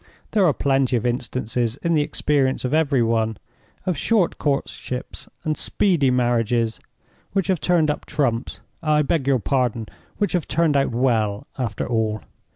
[0.31, 3.37] There are plenty of instances in the experience of every one,
[3.85, 6.79] of short courtships and speedy marriages,
[7.33, 12.23] which have turned up trumps—I beg your pardon—which have turned out well after all.